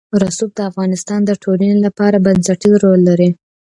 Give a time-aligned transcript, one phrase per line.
[0.23, 3.29] رسوب د افغانستان د ټولنې لپاره بنسټيز رول لري.